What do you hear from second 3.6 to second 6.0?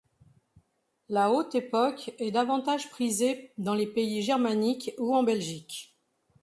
les pays germaniques ou en Belgique.